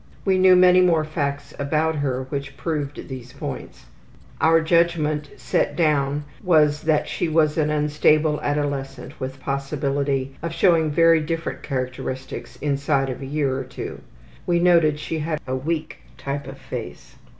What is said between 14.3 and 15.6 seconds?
We noted she had a